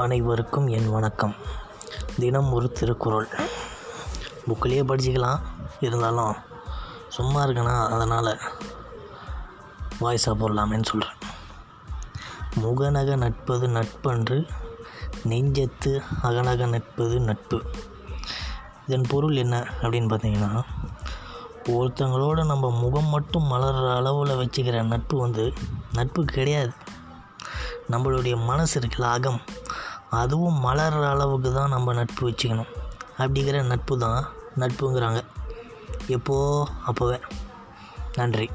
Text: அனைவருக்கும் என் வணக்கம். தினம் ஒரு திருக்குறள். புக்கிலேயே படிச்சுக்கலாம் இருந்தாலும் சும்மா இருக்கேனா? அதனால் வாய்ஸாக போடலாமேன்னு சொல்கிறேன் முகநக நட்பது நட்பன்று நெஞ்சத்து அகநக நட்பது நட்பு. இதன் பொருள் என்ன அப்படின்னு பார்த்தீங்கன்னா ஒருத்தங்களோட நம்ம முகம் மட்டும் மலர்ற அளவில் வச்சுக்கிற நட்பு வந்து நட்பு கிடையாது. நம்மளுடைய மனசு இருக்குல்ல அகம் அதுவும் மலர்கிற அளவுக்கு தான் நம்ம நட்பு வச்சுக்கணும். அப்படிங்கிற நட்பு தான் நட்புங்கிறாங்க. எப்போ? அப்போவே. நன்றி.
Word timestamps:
அனைவருக்கும் 0.00 0.66
என் 0.66 0.90
வணக்கம். 0.90 1.34
தினம் 2.18 2.52
ஒரு 2.52 2.72
திருக்குறள். 2.72 3.28
புக்கிலேயே 4.48 4.84
படிச்சுக்கலாம் 4.84 5.40
இருந்தாலும் 5.80 6.36
சும்மா 7.08 7.44
இருக்கேனா? 7.44 7.88
அதனால் 7.88 8.40
வாய்ஸாக 10.00 10.34
போடலாமேன்னு 10.34 10.84
சொல்கிறேன் 10.84 11.16
முகநக 12.54 13.16
நட்பது 13.16 13.68
நட்பன்று 13.68 14.48
நெஞ்சத்து 15.24 16.02
அகநக 16.22 16.68
நட்பது 16.68 17.20
நட்பு. 17.20 17.62
இதன் 18.86 19.06
பொருள் 19.08 19.36
என்ன 19.36 19.66
அப்படின்னு 19.82 20.12
பார்த்தீங்கன்னா 20.12 20.62
ஒருத்தங்களோட 21.64 22.44
நம்ம 22.44 22.70
முகம் 22.70 23.08
மட்டும் 23.08 23.52
மலர்ற 23.52 23.94
அளவில் 23.94 24.36
வச்சுக்கிற 24.36 24.82
நட்பு 24.82 25.18
வந்து 25.18 25.52
நட்பு 25.92 26.24
கிடையாது. 26.24 26.72
நம்மளுடைய 27.90 28.44
மனசு 28.44 28.80
இருக்குல்ல 28.80 29.02
அகம் 29.02 29.40
அதுவும் 30.10 30.64
மலர்கிற 30.64 31.10
அளவுக்கு 31.10 31.52
தான் 31.52 31.68
நம்ம 31.68 31.92
நட்பு 31.92 32.30
வச்சுக்கணும். 32.30 32.66
அப்படிங்கிற 33.18 33.62
நட்பு 33.62 33.98
தான் 33.98 34.28
நட்புங்கிறாங்க. 34.58 35.24
எப்போ? 36.06 36.68
அப்போவே. 36.86 37.20
நன்றி. 38.16 38.50